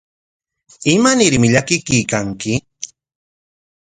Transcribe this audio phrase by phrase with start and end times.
[0.95, 2.51] ¿Imanarmi llakikuykanki?